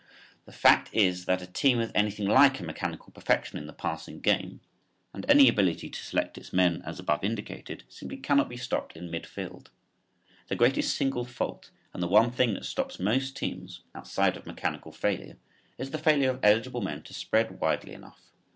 [0.45, 4.19] The fact is that a team with anything like a mechanical perfection in the passing
[4.19, 4.61] game,
[5.13, 9.11] and any ability to select its men as above indicated, simply cannot be stopped in
[9.11, 9.69] mid field.
[10.47, 14.91] The greatest single fault and the one thing that stops most teams, outside of mechanical
[14.91, 15.37] failure,
[15.77, 18.31] is the failure of eligible men to spread widely enough.